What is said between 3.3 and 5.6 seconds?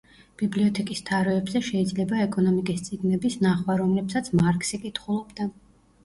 ნახვა, რომლებსაც მარქსი კითხულობდა.